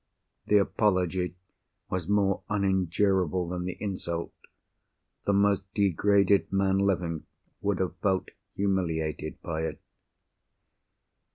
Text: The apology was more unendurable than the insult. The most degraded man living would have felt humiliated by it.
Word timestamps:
The 0.47 0.57
apology 0.57 1.35
was 1.91 2.09
more 2.09 2.41
unendurable 2.49 3.49
than 3.49 3.65
the 3.65 3.77
insult. 3.79 4.33
The 5.27 5.33
most 5.33 5.71
degraded 5.75 6.51
man 6.51 6.79
living 6.79 7.27
would 7.61 7.77
have 7.79 7.95
felt 7.97 8.29
humiliated 8.55 9.39
by 9.43 9.61
it. 9.65 9.79